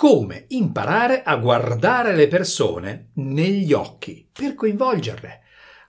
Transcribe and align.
come 0.00 0.46
imparare 0.48 1.22
a 1.22 1.36
guardare 1.36 2.14
le 2.14 2.26
persone 2.26 3.10
negli 3.16 3.74
occhi 3.74 4.26
per 4.32 4.54
coinvolgerle. 4.54 5.40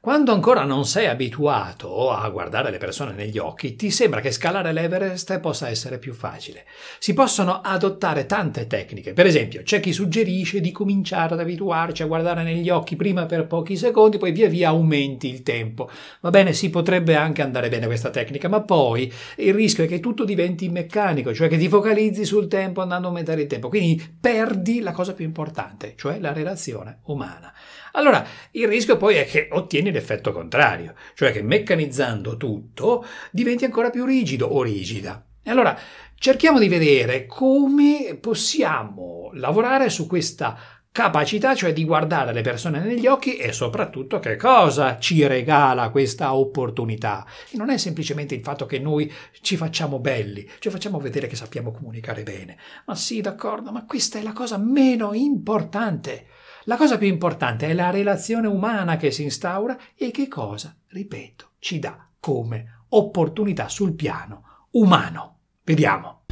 Quando 0.04 0.31
ancora 0.31 0.63
non 0.63 0.85
sei 0.85 1.05
abituato 1.05 2.09
a 2.09 2.27
guardare 2.29 2.72
le 2.72 2.79
persone 2.79 3.13
negli 3.13 3.38
occhi, 3.38 3.75
ti 3.75 3.92
sembra 3.92 4.20
che 4.20 4.31
scalare 4.31 4.74
l'Everest 4.74 5.40
possa 5.40 5.70
essere 5.70 6.00
più 6.00 6.13
facile. 6.13 6.66
Si 6.97 7.13
possono 7.13 7.61
adottare 7.61 8.25
tante 8.25 8.66
tecniche. 8.66 9.14
Per 9.14 9.27
esempio, 9.27 9.61
c'è 9.61 9.79
chi 9.79 9.93
suggerisce 9.93 10.59
di 10.59 10.71
cominciare 10.71 11.36
ad 11.36 11.39
abituarci 11.39 12.01
a 12.01 12.07
guardare 12.07 12.41
negli 12.41 12.71
occhi 12.71 12.95
prima 12.95 13.27
per 13.27 13.45
pochi 13.45 13.77
secondi, 13.77 14.18
poi 14.18 14.32
via 14.32 14.50
via 14.50 14.69
aumenti 14.69 15.29
il 15.29 15.43
tempo. 15.43 15.87
Va 16.21 16.31
bene, 16.31 16.54
si 16.54 16.71
potrebbe 16.71 17.13
anche 17.13 17.43
andare 17.43 17.70
bene 17.70 17.86
questa 17.86 18.09
tecnica, 18.09 18.47
ma 18.47 18.61
poi 18.61 19.13
il 19.36 19.54
rischio 19.54 19.83
è 19.83 19.88
che 19.88 19.99
tutto 19.99 20.25
diventi 20.25 20.68
meccanico, 20.70 21.31
cioè 21.31 21.47
che 21.47 21.59
ti 21.59 21.70
focalizzi 21.70 22.25
sul 22.25 22.47
tempo 22.47 22.81
andando 22.81 23.05
a 23.05 23.09
aumentare 23.11 23.41
il 23.41 23.47
tempo. 23.47 23.70
Quindi 23.70 24.04
perdi 24.20 24.79
la 24.79 24.93
cosa 24.93 25.13
più 25.13 25.25
importante, 25.25 25.93
cioè 25.95 26.18
la 26.18 26.33
relazione 26.33 27.02
umana. 27.04 27.54
Allora, 27.93 28.25
il 28.52 28.68
rischio 28.68 28.96
poi 28.96 29.15
è 29.15 29.25
che 29.25 29.49
ottieni 29.52 29.90
l'effetto 29.91 30.31
contrario, 30.31 30.95
cioè 31.13 31.31
che 31.31 31.41
meccanizzando 31.41 32.38
tutto 32.38 33.05
diventi 33.32 33.66
ancora 33.66 33.90
più 33.90 34.05
rigido 34.05 34.48
o 34.48 34.62
rigida. 34.63 35.23
E 35.44 35.49
allora 35.49 35.77
cerchiamo 36.16 36.59
di 36.59 36.68
vedere 36.68 37.26
come 37.26 38.18
possiamo 38.20 39.32
lavorare 39.34 39.90
su 39.90 40.08
questa 40.08 40.58
capacità, 40.91 41.55
cioè 41.55 41.72
di 41.72 41.85
guardare 41.85 42.34
le 42.34 42.41
persone 42.41 42.80
negli 42.80 43.08
occhi 43.08 43.38
e 43.38 43.54
soprattutto 43.54 44.20
che 44.20 44.35
cosa 44.35 44.99
ci 44.99 45.26
regala 45.26 45.90
questa 45.90 46.35
opportunità. 46.35 47.26
E 47.49 47.58
non 47.58 47.70
è 47.70 47.77
semplicemente 47.77 48.35
il 48.35 48.41
fatto 48.41 48.66
che 48.66 48.77
noi 48.77 49.12
ci 49.41 49.55
facciamo 49.55 49.99
belli, 49.99 50.48
ci 50.60 50.70
facciamo 50.70 50.99
vedere 50.99 51.27
che 51.27 51.38
sappiamo 51.38 51.71
comunicare 51.71 52.23
bene. 52.23 52.58
Ma 52.85 52.96
sì, 52.96 53.21
d'accordo, 53.21 53.71
ma 53.71 53.85
questa 53.85 54.20
è 54.20 54.21
la 54.21 54.34
cosa 54.34 54.58
meno 54.58 55.13
importante. 55.13 56.26
La 56.66 56.78
cosa 56.78 57.00
più 57.00 57.08
importante 57.08 57.68
è 57.68 57.74
la 57.74 57.90
relazione 57.90 58.46
umana 58.46 58.96
che 58.96 59.10
si 59.10 59.24
instaura 59.24 59.76
e 59.96 60.12
che 60.12 60.27
cosa, 60.27 60.76
ripeto, 60.90 61.54
ci 61.58 61.80
dà 61.80 62.08
come 62.20 62.84
opportunità 62.90 63.68
sul 63.68 63.94
piano 63.94 64.67
umano. 64.72 65.38
Vediamo. 65.63 66.25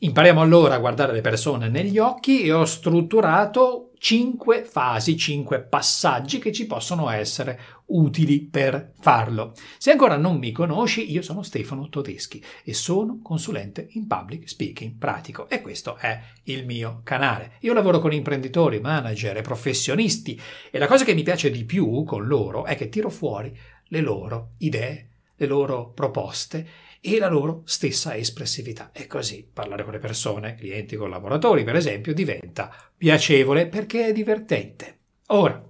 Impariamo 0.00 0.40
allora 0.40 0.76
a 0.76 0.78
guardare 0.78 1.12
le 1.12 1.22
persone 1.22 1.68
negli 1.68 1.98
occhi 1.98 2.42
e 2.42 2.52
ho 2.52 2.64
strutturato 2.64 3.90
cinque 3.98 4.62
fasi, 4.62 5.16
cinque 5.16 5.60
passaggi 5.60 6.38
che 6.38 6.52
ci 6.52 6.66
possono 6.66 7.10
essere 7.10 7.58
utili 7.86 8.42
per 8.42 8.92
farlo. 9.00 9.54
Se 9.76 9.90
ancora 9.90 10.16
non 10.16 10.38
mi 10.38 10.52
conosci, 10.52 11.10
io 11.10 11.20
sono 11.20 11.42
Stefano 11.42 11.88
Todeschi 11.88 12.40
e 12.62 12.74
sono 12.74 13.18
consulente 13.20 13.88
in 13.94 14.06
public 14.06 14.48
speaking 14.48 14.96
pratico 14.96 15.48
e 15.48 15.60
questo 15.60 15.96
è 15.96 16.22
il 16.44 16.64
mio 16.64 17.00
canale. 17.02 17.54
Io 17.62 17.74
lavoro 17.74 17.98
con 17.98 18.12
imprenditori, 18.12 18.78
manager 18.78 19.38
e 19.38 19.42
professionisti 19.42 20.40
e 20.70 20.78
la 20.78 20.86
cosa 20.86 21.04
che 21.04 21.14
mi 21.14 21.24
piace 21.24 21.50
di 21.50 21.64
più 21.64 22.04
con 22.04 22.24
loro 22.24 22.66
è 22.66 22.76
che 22.76 22.88
tiro 22.88 23.10
fuori 23.10 23.52
le 23.88 24.00
loro 24.00 24.50
idee, 24.58 25.08
le 25.34 25.46
loro 25.46 25.90
proposte 25.90 26.86
e 27.00 27.18
la 27.18 27.28
loro 27.28 27.62
stessa 27.64 28.16
espressività. 28.16 28.90
E 28.92 29.06
così 29.06 29.48
parlare 29.52 29.84
con 29.84 29.92
le 29.92 29.98
persone, 29.98 30.54
clienti, 30.54 30.96
collaboratori, 30.96 31.64
per 31.64 31.76
esempio, 31.76 32.14
diventa 32.14 32.72
piacevole 32.96 33.66
perché 33.66 34.06
è 34.06 34.12
divertente. 34.12 34.98
Ora, 35.28 35.62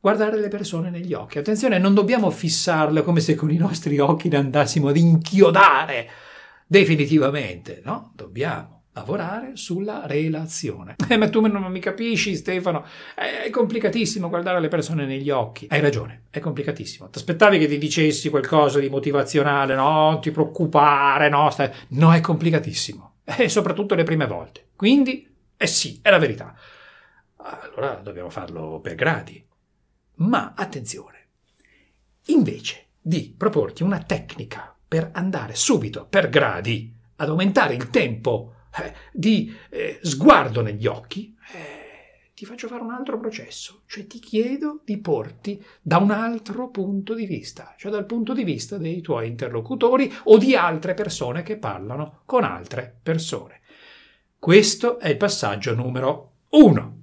guardare 0.00 0.38
le 0.38 0.48
persone 0.48 0.90
negli 0.90 1.12
occhi. 1.12 1.38
Attenzione, 1.38 1.78
non 1.78 1.94
dobbiamo 1.94 2.30
fissarle 2.30 3.02
come 3.02 3.20
se 3.20 3.34
con 3.34 3.50
i 3.50 3.56
nostri 3.56 3.98
occhi 3.98 4.28
le 4.28 4.36
andassimo 4.36 4.88
ad 4.88 4.96
inchiodare 4.96 6.08
definitivamente, 6.66 7.80
no? 7.84 8.12
Dobbiamo 8.14 8.77
lavorare 8.98 9.56
sulla 9.56 10.06
relazione. 10.06 10.96
Eh, 11.08 11.16
ma 11.16 11.28
tu 11.28 11.40
non 11.46 11.70
mi 11.70 11.80
capisci, 11.80 12.34
Stefano? 12.34 12.84
È 13.14 13.48
complicatissimo 13.50 14.28
guardare 14.28 14.60
le 14.60 14.68
persone 14.68 15.06
negli 15.06 15.30
occhi. 15.30 15.66
Hai 15.70 15.80
ragione, 15.80 16.24
è 16.30 16.40
complicatissimo. 16.40 17.08
Ti 17.08 17.18
aspettavi 17.18 17.58
che 17.58 17.68
ti 17.68 17.78
dicessi 17.78 18.28
qualcosa 18.28 18.80
di 18.80 18.88
motivazionale? 18.88 19.74
No, 19.74 20.10
non 20.10 20.20
ti 20.20 20.30
preoccupare, 20.30 21.28
no? 21.28 21.48
Stai... 21.50 21.70
No, 21.88 22.12
è 22.12 22.20
complicatissimo. 22.20 23.14
E 23.24 23.48
soprattutto 23.48 23.94
le 23.94 24.04
prime 24.04 24.26
volte. 24.26 24.68
Quindi, 24.74 25.26
eh 25.56 25.66
sì, 25.66 26.00
è 26.02 26.10
la 26.10 26.18
verità. 26.18 26.54
Allora 27.36 27.94
dobbiamo 28.02 28.30
farlo 28.30 28.80
per 28.80 28.94
gradi. 28.94 29.44
Ma 30.16 30.54
attenzione, 30.56 31.26
invece 32.26 32.86
di 33.00 33.32
proporti 33.36 33.84
una 33.84 34.00
tecnica 34.00 34.74
per 34.86 35.10
andare 35.12 35.54
subito 35.54 36.06
per 36.06 36.28
gradi 36.28 36.92
ad 37.16 37.28
aumentare 37.28 37.74
il 37.74 37.90
tempo 37.90 38.54
eh, 38.82 38.94
di 39.12 39.54
eh, 39.70 39.98
sguardo 40.02 40.62
negli 40.62 40.86
occhi, 40.86 41.36
eh, 41.52 41.88
ti 42.34 42.44
faccio 42.44 42.68
fare 42.68 42.82
un 42.82 42.92
altro 42.92 43.18
processo, 43.18 43.82
cioè 43.86 44.06
ti 44.06 44.20
chiedo 44.20 44.80
di 44.84 44.98
porti 44.98 45.60
da 45.82 45.98
un 45.98 46.12
altro 46.12 46.68
punto 46.70 47.14
di 47.14 47.26
vista, 47.26 47.74
cioè 47.76 47.90
dal 47.90 48.06
punto 48.06 48.32
di 48.32 48.44
vista 48.44 48.78
dei 48.78 49.00
tuoi 49.00 49.26
interlocutori 49.26 50.12
o 50.24 50.38
di 50.38 50.54
altre 50.54 50.94
persone 50.94 51.42
che 51.42 51.56
parlano 51.56 52.20
con 52.26 52.44
altre 52.44 52.96
persone. 53.02 53.60
Questo 54.38 55.00
è 55.00 55.08
il 55.08 55.16
passaggio 55.16 55.74
numero 55.74 56.34
uno. 56.50 57.02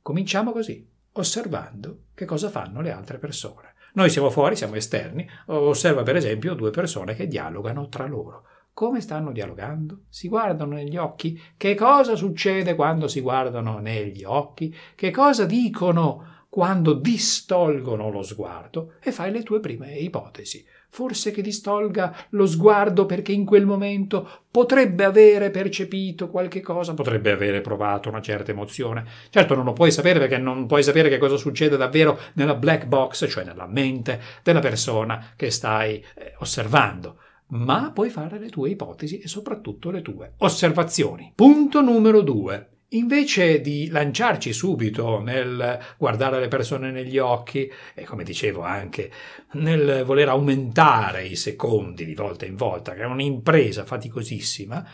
Cominciamo 0.00 0.52
così, 0.52 0.88
osservando 1.12 2.04
che 2.14 2.24
cosa 2.24 2.50
fanno 2.50 2.80
le 2.80 2.92
altre 2.92 3.18
persone. 3.18 3.74
Noi 3.94 4.10
siamo 4.10 4.30
fuori, 4.30 4.54
siamo 4.54 4.76
esterni, 4.76 5.28
osserva 5.46 6.04
per 6.04 6.14
esempio 6.14 6.54
due 6.54 6.70
persone 6.70 7.16
che 7.16 7.26
dialogano 7.26 7.88
tra 7.88 8.06
loro. 8.06 8.44
Come 8.80 9.02
stanno 9.02 9.30
dialogando? 9.30 10.04
Si 10.08 10.26
guardano 10.26 10.72
negli 10.72 10.96
occhi? 10.96 11.38
Che 11.58 11.74
cosa 11.74 12.16
succede 12.16 12.74
quando 12.74 13.08
si 13.08 13.20
guardano 13.20 13.78
negli 13.78 14.24
occhi? 14.24 14.74
Che 14.94 15.10
cosa 15.10 15.44
dicono 15.44 16.44
quando 16.48 16.94
distolgono 16.94 18.10
lo 18.10 18.22
sguardo? 18.22 18.94
E 19.02 19.12
fai 19.12 19.32
le 19.32 19.42
tue 19.42 19.60
prime 19.60 19.96
ipotesi. 19.96 20.64
Forse 20.88 21.30
che 21.30 21.42
distolga 21.42 22.16
lo 22.30 22.46
sguardo 22.46 23.04
perché 23.04 23.32
in 23.32 23.44
quel 23.44 23.66
momento 23.66 24.44
potrebbe 24.50 25.04
avere 25.04 25.50
percepito 25.50 26.30
qualche 26.30 26.62
cosa, 26.62 26.94
potrebbe 26.94 27.32
avere 27.32 27.60
provato 27.60 28.08
una 28.08 28.22
certa 28.22 28.52
emozione. 28.52 29.04
Certo 29.28 29.54
non 29.54 29.66
lo 29.66 29.74
puoi 29.74 29.90
sapere 29.90 30.20
perché 30.20 30.38
non 30.38 30.64
puoi 30.64 30.82
sapere 30.82 31.10
che 31.10 31.18
cosa 31.18 31.36
succede 31.36 31.76
davvero 31.76 32.18
nella 32.32 32.54
black 32.54 32.86
box, 32.86 33.28
cioè 33.28 33.44
nella 33.44 33.66
mente 33.66 34.18
della 34.42 34.60
persona 34.60 35.32
che 35.36 35.50
stai 35.50 36.02
eh, 36.14 36.32
osservando 36.38 37.18
ma 37.50 37.90
puoi 37.92 38.10
fare 38.10 38.38
le 38.38 38.48
tue 38.48 38.70
ipotesi 38.70 39.18
e 39.18 39.28
soprattutto 39.28 39.90
le 39.90 40.02
tue 40.02 40.34
osservazioni. 40.38 41.32
Punto 41.34 41.80
numero 41.80 42.22
due. 42.22 42.68
Invece 42.92 43.60
di 43.60 43.88
lanciarci 43.88 44.52
subito 44.52 45.20
nel 45.20 45.78
guardare 45.96 46.40
le 46.40 46.48
persone 46.48 46.90
negli 46.90 47.18
occhi 47.18 47.70
e 47.94 48.04
come 48.04 48.24
dicevo 48.24 48.62
anche 48.62 49.12
nel 49.52 50.02
voler 50.04 50.28
aumentare 50.28 51.24
i 51.24 51.36
secondi 51.36 52.04
di 52.04 52.16
volta 52.16 52.46
in 52.46 52.56
volta, 52.56 52.94
che 52.94 53.02
è 53.02 53.06
un'impresa 53.06 53.84
faticosissima, 53.84 54.88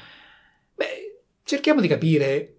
beh, 0.75 1.21
cerchiamo 1.43 1.81
di 1.81 1.89
capire 1.89 2.57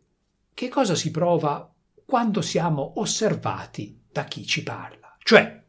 che 0.55 0.69
cosa 0.69 0.95
si 0.95 1.11
prova 1.11 1.71
quando 2.03 2.41
siamo 2.41 2.93
osservati 2.95 4.05
da 4.11 4.23
chi 4.23 4.43
ci 4.43 4.63
parla. 4.63 5.15
Cioè, 5.19 5.63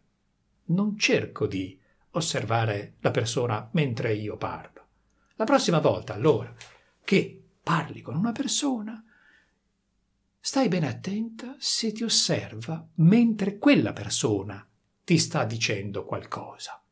non 0.67 0.97
cerco 0.97 1.47
di 1.47 1.78
osservare 2.13 2.95
la 3.01 3.11
persona 3.11 3.69
mentre 3.73 4.15
io 4.15 4.37
parlo. 4.37 4.87
La 5.37 5.45
prossima 5.45 5.79
volta, 5.79 6.15
allora, 6.15 6.55
che 7.05 7.43
parli 7.63 8.01
con 8.01 8.17
una 8.17 8.33
persona, 8.33 9.03
stai 10.41 10.69
ben 10.69 10.85
attenta 10.85 11.55
se 11.59 11.93
ti 11.93 12.03
osserva 12.03 12.87
mentre 12.97 13.59
quella 13.59 13.93
persona 13.93 14.67
ti 15.05 15.19
sta 15.19 15.45
dicendo 15.45 16.05
qualcosa. 16.05 16.83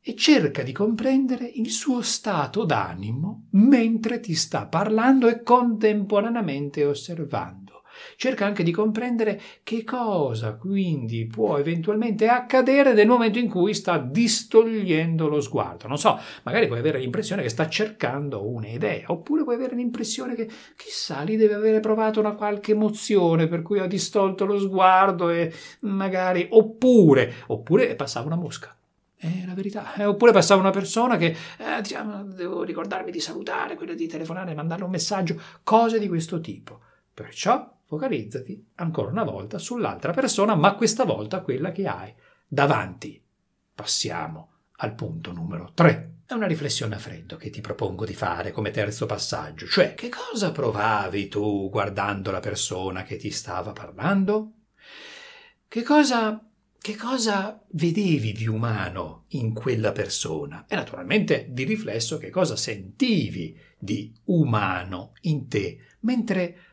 E 0.00 0.14
cerca 0.14 0.62
di 0.62 0.70
comprendere 0.72 1.46
il 1.46 1.70
suo 1.70 2.00
stato 2.00 2.64
d'animo 2.64 3.46
mentre 3.52 4.20
ti 4.20 4.34
sta 4.34 4.66
parlando 4.66 5.28
e 5.28 5.42
contemporaneamente 5.42 6.84
osservando 6.84 7.65
cerca 8.16 8.46
anche 8.46 8.62
di 8.62 8.72
comprendere 8.72 9.40
che 9.62 9.84
cosa 9.84 10.54
quindi 10.54 11.26
può 11.26 11.58
eventualmente 11.58 12.28
accadere 12.28 12.92
nel 12.92 13.06
momento 13.06 13.38
in 13.38 13.48
cui 13.48 13.74
sta 13.74 13.98
distogliendo 13.98 15.28
lo 15.28 15.40
sguardo. 15.40 15.86
Non 15.86 15.98
so, 15.98 16.18
magari 16.42 16.66
puoi 16.66 16.78
avere 16.78 16.98
l'impressione 16.98 17.42
che 17.42 17.48
sta 17.48 17.68
cercando 17.68 18.46
un'idea, 18.46 19.04
oppure 19.08 19.44
puoi 19.44 19.54
avere 19.54 19.76
l'impressione 19.76 20.34
che 20.34 20.48
chissà 20.76 21.22
lì 21.22 21.36
deve 21.36 21.54
avere 21.54 21.80
provato 21.80 22.20
una 22.20 22.32
qualche 22.32 22.72
emozione 22.72 23.46
per 23.46 23.62
cui 23.62 23.78
ha 23.78 23.86
distolto 23.86 24.44
lo 24.44 24.58
sguardo 24.58 25.30
e 25.30 25.52
magari 25.80 26.46
oppure 26.50 27.32
oppure 27.46 27.94
passava 27.94 28.26
una 28.26 28.36
mosca. 28.36 28.74
È 29.18 29.44
la 29.46 29.54
verità. 29.54 29.94
Eh, 29.94 30.04
oppure 30.04 30.32
passava 30.32 30.60
una 30.60 30.70
persona 30.70 31.16
che 31.16 31.34
eh, 31.58 31.80
diciamo, 31.80 32.24
devo 32.24 32.62
ricordarmi 32.62 33.10
di 33.10 33.20
salutare, 33.20 33.74
quello 33.74 33.94
di 33.94 34.06
telefonare, 34.06 34.54
mandarle 34.54 34.84
un 34.84 34.90
messaggio, 34.90 35.40
cose 35.64 35.98
di 35.98 36.06
questo 36.06 36.40
tipo. 36.40 36.80
Perciò 37.14 37.75
focalizzati 37.86 38.70
ancora 38.76 39.10
una 39.10 39.24
volta 39.24 39.58
sull'altra 39.58 40.12
persona, 40.12 40.54
ma 40.54 40.74
questa 40.74 41.04
volta 41.04 41.40
quella 41.40 41.72
che 41.72 41.86
hai 41.86 42.12
davanti. 42.46 43.22
Passiamo 43.74 44.50
al 44.78 44.94
punto 44.94 45.32
numero 45.32 45.70
3. 45.72 46.14
È 46.26 46.32
una 46.32 46.48
riflessione 46.48 46.96
a 46.96 46.98
freddo 46.98 47.36
che 47.36 47.50
ti 47.50 47.60
propongo 47.60 48.04
di 48.04 48.14
fare 48.14 48.50
come 48.50 48.72
terzo 48.72 49.06
passaggio, 49.06 49.66
cioè 49.66 49.94
che 49.94 50.08
cosa 50.08 50.50
provavi 50.50 51.28
tu 51.28 51.70
guardando 51.70 52.32
la 52.32 52.40
persona 52.40 53.04
che 53.04 53.16
ti 53.16 53.30
stava 53.30 53.72
parlando? 53.72 54.52
Che 55.68 55.82
cosa, 55.82 56.44
che 56.80 56.96
cosa 56.96 57.62
vedevi 57.72 58.32
di 58.32 58.48
umano 58.48 59.26
in 59.28 59.54
quella 59.54 59.92
persona? 59.92 60.64
E 60.68 60.74
naturalmente 60.74 61.46
di 61.50 61.62
riflesso 61.62 62.18
che 62.18 62.30
cosa 62.30 62.56
sentivi 62.56 63.56
di 63.78 64.12
umano 64.24 65.12
in 65.22 65.46
te 65.46 65.78
mentre 66.00 66.65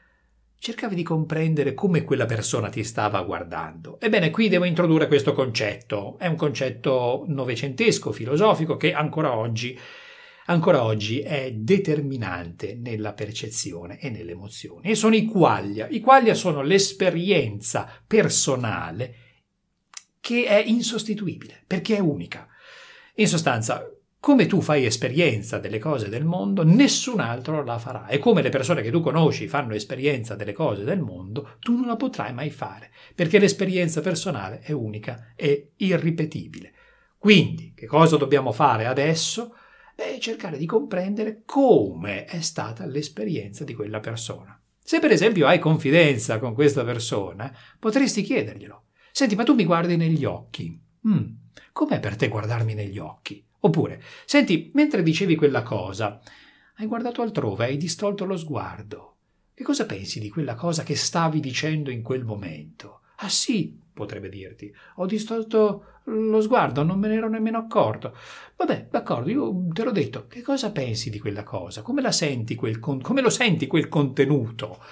cercavi 0.63 0.95
di 0.95 1.03
comprendere 1.03 1.73
come 1.73 2.05
quella 2.05 2.25
persona 2.25 2.69
ti 2.69 2.85
stava 2.85 3.21
guardando. 3.23 3.99
Ebbene, 3.99 4.29
qui 4.29 4.47
devo 4.47 4.63
introdurre 4.63 5.07
questo 5.07 5.33
concetto. 5.33 6.17
È 6.17 6.25
un 6.25 6.37
concetto 6.37 7.25
novecentesco, 7.27 8.13
filosofico, 8.13 8.77
che 8.77 8.93
ancora 8.93 9.35
oggi, 9.35 9.77
ancora 10.45 10.83
oggi 10.83 11.19
è 11.19 11.51
determinante 11.51 12.75
nella 12.75 13.11
percezione 13.11 13.99
e 13.99 14.09
nelle 14.09 14.31
emozioni. 14.31 14.89
E 14.89 14.95
sono 14.95 15.15
i 15.15 15.25
quaglia. 15.25 15.89
I 15.89 15.99
quaglia 15.99 16.33
sono 16.33 16.61
l'esperienza 16.61 17.85
personale 18.07 19.15
che 20.21 20.45
è 20.45 20.63
insostituibile, 20.65 21.61
perché 21.67 21.97
è 21.97 21.99
unica. 21.99 22.47
In 23.15 23.27
sostanza, 23.27 23.85
come 24.23 24.45
tu 24.45 24.61
fai 24.61 24.85
esperienza 24.85 25.57
delle 25.57 25.79
cose 25.79 26.07
del 26.07 26.23
mondo, 26.23 26.63
nessun 26.63 27.19
altro 27.19 27.61
la 27.61 27.77
farà. 27.77 28.07
E 28.07 28.19
come 28.19 28.41
le 28.41 28.47
persone 28.47 28.81
che 28.81 28.89
tu 28.89 29.01
conosci 29.01 29.49
fanno 29.49 29.73
esperienza 29.73 30.33
delle 30.33 30.53
cose 30.53 30.85
del 30.85 31.01
mondo, 31.01 31.57
tu 31.59 31.75
non 31.75 31.87
la 31.87 31.97
potrai 31.97 32.31
mai 32.31 32.49
fare, 32.49 32.89
perché 33.15 33.37
l'esperienza 33.37 33.99
personale 33.99 34.61
è 34.61 34.71
unica 34.71 35.33
e 35.35 35.73
irripetibile. 35.75 36.71
Quindi, 37.17 37.73
che 37.75 37.85
cosa 37.85 38.15
dobbiamo 38.15 38.53
fare 38.53 38.85
adesso? 38.85 39.57
Beh, 39.93 40.21
cercare 40.21 40.57
di 40.57 40.65
comprendere 40.65 41.41
come 41.45 42.23
è 42.23 42.39
stata 42.39 42.85
l'esperienza 42.85 43.65
di 43.65 43.73
quella 43.73 43.99
persona. 43.99 44.57
Se 44.81 44.99
per 44.99 45.11
esempio 45.11 45.47
hai 45.47 45.59
confidenza 45.59 46.39
con 46.39 46.53
questa 46.53 46.85
persona, 46.85 47.53
potresti 47.77 48.21
chiederglielo. 48.21 48.83
Senti, 49.11 49.35
ma 49.35 49.43
tu 49.43 49.53
mi 49.53 49.65
guardi 49.65 49.97
negli 49.97 50.23
occhi. 50.23 50.81
Mm, 51.09 51.25
com'è 51.73 51.99
per 51.99 52.15
te 52.15 52.29
guardarmi 52.29 52.73
negli 52.73 52.99
occhi? 52.99 53.45
Oppure, 53.65 54.01
senti, 54.25 54.71
mentre 54.73 55.03
dicevi 55.03 55.35
quella 55.35 55.63
cosa, 55.63 56.19
hai 56.75 56.85
guardato 56.85 57.21
altrove, 57.21 57.65
hai 57.65 57.77
distolto 57.77 58.25
lo 58.25 58.35
sguardo. 58.35 59.15
Che 59.53 59.63
cosa 59.63 59.85
pensi 59.85 60.19
di 60.19 60.29
quella 60.29 60.55
cosa 60.55 60.83
che 60.83 60.95
stavi 60.95 61.39
dicendo 61.39 61.89
in 61.89 62.01
quel 62.01 62.25
momento? 62.25 63.01
Ah 63.17 63.29
sì, 63.29 63.79
potrebbe 63.93 64.27
dirti, 64.27 64.73
ho 64.95 65.05
distolto 65.05 65.85
lo 66.05 66.41
sguardo, 66.41 66.83
non 66.83 66.99
me 66.99 67.07
ne 67.07 67.15
ero 67.15 67.29
nemmeno 67.29 67.57
accorto. 67.57 68.17
Vabbè, 68.57 68.89
d'accordo, 68.91 69.29
io 69.29 69.67
te 69.71 69.83
l'ho 69.85 69.91
detto, 69.91 70.27
che 70.27 70.41
cosa 70.41 70.71
pensi 70.73 71.09
di 71.09 71.19
quella 71.19 71.43
cosa? 71.43 71.81
Come 71.83 72.01
la 72.01 72.11
senti 72.11 72.55
quel 72.55 72.79
con- 72.79 72.99
come 72.99 73.21
lo 73.21 73.29
senti 73.29 73.67
quel 73.67 73.87
contenuto? 73.87 74.83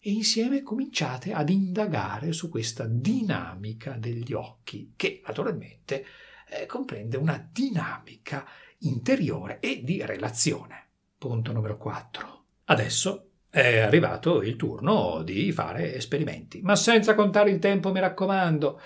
E 0.00 0.10
insieme 0.10 0.62
cominciate 0.62 1.34
ad 1.34 1.50
indagare 1.50 2.32
su 2.32 2.48
questa 2.48 2.86
dinamica 2.86 3.96
degli 3.98 4.32
occhi, 4.32 4.92
che 4.96 5.20
naturalmente 5.26 6.04
eh, 6.50 6.66
comprende 6.66 7.16
una 7.16 7.48
dinamica 7.52 8.46
interiore 8.80 9.58
e 9.60 9.82
di 9.82 10.04
relazione. 10.04 10.86
Punto 11.18 11.52
numero 11.52 11.76
4. 11.76 12.44
Adesso 12.66 13.28
è 13.50 13.78
arrivato 13.78 14.42
il 14.42 14.56
turno 14.56 15.22
di 15.22 15.50
fare 15.52 15.94
esperimenti, 15.94 16.60
ma 16.62 16.76
senza 16.76 17.14
contare 17.14 17.50
il 17.50 17.58
tempo, 17.58 17.90
mi 17.92 18.00
raccomando. 18.00 18.80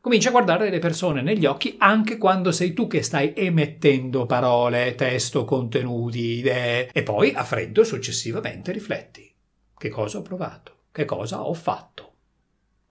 Comincia 0.00 0.28
a 0.28 0.32
guardare 0.32 0.68
le 0.68 0.78
persone 0.78 1.22
negli 1.22 1.46
occhi 1.46 1.76
anche 1.78 2.18
quando 2.18 2.52
sei 2.52 2.74
tu 2.74 2.86
che 2.86 3.02
stai 3.02 3.32
emettendo 3.34 4.26
parole, 4.26 4.94
testo, 4.94 5.44
contenuti, 5.44 6.38
idee 6.38 6.90
e 6.92 7.02
poi 7.02 7.32
a 7.32 7.42
freddo 7.42 7.84
successivamente 7.84 8.70
rifletti. 8.70 9.32
Che 9.76 9.88
cosa 9.88 10.18
ho 10.18 10.22
provato? 10.22 10.72
Che 10.92 11.04
cosa 11.06 11.42
ho 11.42 11.54
fatto? 11.54 12.12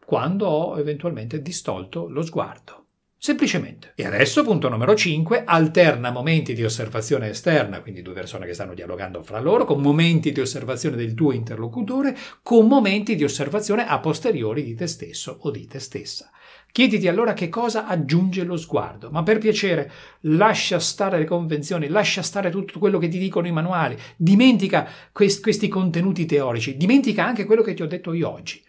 Quando 0.03 0.47
ho 0.47 0.79
eventualmente 0.79 1.41
distolto 1.41 2.09
lo 2.09 2.23
sguardo? 2.23 2.82
Semplicemente. 3.25 3.93
E 3.95 4.05
adesso, 4.05 4.43
punto 4.43 4.67
numero 4.67 4.93
5, 4.95 5.43
alterna 5.45 6.11
momenti 6.11 6.53
di 6.53 6.65
osservazione 6.65 7.29
esterna, 7.29 7.79
quindi 7.79 8.01
due 8.01 8.11
persone 8.11 8.45
che 8.45 8.53
stanno 8.53 8.73
dialogando 8.73 9.23
fra 9.23 9.39
loro, 9.39 9.63
con 9.63 9.79
momenti 9.79 10.33
di 10.33 10.41
osservazione 10.41 10.97
del 10.97 11.13
tuo 11.13 11.31
interlocutore, 11.31 12.17
con 12.41 12.67
momenti 12.67 13.15
di 13.15 13.23
osservazione 13.23 13.87
a 13.87 13.99
posteriori 13.99 14.61
di 14.61 14.75
te 14.75 14.87
stesso 14.87 15.37
o 15.39 15.51
di 15.51 15.65
te 15.67 15.79
stessa. 15.79 16.31
Chiediti 16.69 17.07
allora 17.07 17.31
che 17.31 17.47
cosa 17.47 17.87
aggiunge 17.87 18.43
lo 18.43 18.57
sguardo, 18.57 19.09
ma 19.09 19.23
per 19.23 19.37
piacere 19.37 19.89
lascia 20.23 20.79
stare 20.79 21.17
le 21.17 21.23
convenzioni, 21.23 21.87
lascia 21.87 22.23
stare 22.23 22.49
tutto 22.49 22.77
quello 22.77 22.99
che 22.99 23.07
ti 23.07 23.19
dicono 23.19 23.47
i 23.47 23.53
manuali, 23.53 23.97
dimentica 24.17 24.85
quest- 25.13 25.41
questi 25.41 25.69
contenuti 25.69 26.25
teorici, 26.25 26.75
dimentica 26.75 27.25
anche 27.25 27.45
quello 27.45 27.61
che 27.61 27.73
ti 27.73 27.83
ho 27.83 27.87
detto 27.87 28.11
io 28.11 28.29
oggi. 28.29 28.61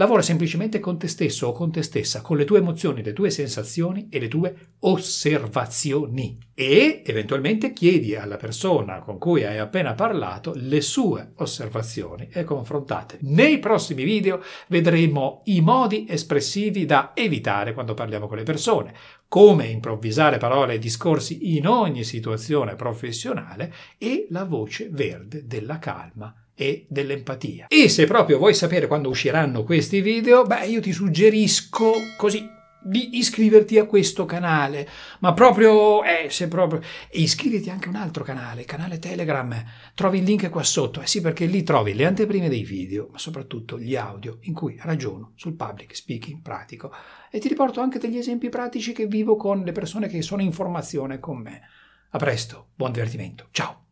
Lavora 0.00 0.22
semplicemente 0.22 0.80
con 0.80 0.98
te 0.98 1.08
stesso 1.08 1.48
o 1.48 1.52
con 1.52 1.70
te 1.70 1.82
stessa, 1.82 2.22
con 2.22 2.38
le 2.38 2.46
tue 2.46 2.60
emozioni, 2.60 3.02
le 3.02 3.12
tue 3.12 3.28
sensazioni 3.28 4.08
e 4.08 4.18
le 4.18 4.28
tue 4.28 4.54
osservazioni. 4.78 6.38
E 6.54 7.02
eventualmente 7.04 7.74
chiedi 7.74 8.14
alla 8.16 8.38
persona 8.38 9.00
con 9.00 9.18
cui 9.18 9.44
hai 9.44 9.58
appena 9.58 9.92
parlato 9.92 10.54
le 10.56 10.80
sue 10.80 11.32
osservazioni 11.36 12.30
e 12.32 12.44
confrontate. 12.44 13.18
Nei 13.24 13.58
prossimi 13.58 14.04
video 14.04 14.42
vedremo 14.68 15.42
i 15.44 15.60
modi 15.60 16.06
espressivi 16.08 16.86
da 16.86 17.10
evitare 17.12 17.74
quando 17.74 17.92
parliamo 17.92 18.26
con 18.26 18.38
le 18.38 18.44
persone, 18.44 18.94
come 19.28 19.66
improvvisare 19.66 20.38
parole 20.38 20.72
e 20.72 20.78
discorsi 20.78 21.56
in 21.56 21.66
ogni 21.66 22.04
situazione 22.04 22.74
professionale 22.74 23.70
e 23.98 24.28
la 24.30 24.44
voce 24.44 24.88
verde 24.90 25.46
della 25.46 25.78
calma 25.78 26.34
e 26.60 26.84
dell'empatia. 26.90 27.68
E 27.68 27.88
se 27.88 28.04
proprio 28.04 28.36
vuoi 28.36 28.52
sapere 28.52 28.86
quando 28.86 29.08
usciranno 29.08 29.64
questi 29.64 30.02
video, 30.02 30.44
beh, 30.44 30.66
io 30.66 30.82
ti 30.82 30.92
suggerisco 30.92 31.94
così 32.18 32.46
di 32.82 33.16
iscriverti 33.16 33.78
a 33.78 33.86
questo 33.86 34.26
canale, 34.26 34.86
ma 35.20 35.32
proprio, 35.32 36.04
eh, 36.04 36.28
se 36.28 36.48
proprio, 36.48 36.82
e 37.08 37.20
iscriviti 37.20 37.70
anche 37.70 37.86
a 37.86 37.90
un 37.90 37.96
altro 37.96 38.24
canale, 38.24 38.66
canale 38.66 38.98
Telegram, 38.98 39.54
trovi 39.94 40.18
il 40.18 40.24
link 40.24 40.50
qua 40.50 40.62
sotto, 40.62 41.00
eh 41.00 41.06
sì 41.06 41.22
perché 41.22 41.46
lì 41.46 41.62
trovi 41.62 41.94
le 41.94 42.04
anteprime 42.04 42.50
dei 42.50 42.62
video, 42.62 43.08
ma 43.10 43.18
soprattutto 43.18 43.78
gli 43.78 43.96
audio 43.96 44.36
in 44.42 44.52
cui 44.52 44.78
ragiono 44.82 45.32
sul 45.36 45.54
public 45.54 45.96
speaking 45.96 46.42
pratico 46.42 46.92
e 47.30 47.38
ti 47.38 47.48
riporto 47.48 47.80
anche 47.80 47.98
degli 47.98 48.18
esempi 48.18 48.50
pratici 48.50 48.92
che 48.92 49.06
vivo 49.06 49.36
con 49.36 49.62
le 49.62 49.72
persone 49.72 50.08
che 50.08 50.20
sono 50.20 50.42
in 50.42 50.52
formazione 50.52 51.20
con 51.20 51.38
me. 51.38 51.62
A 52.10 52.18
presto, 52.18 52.68
buon 52.74 52.92
divertimento, 52.92 53.48
ciao! 53.50 53.89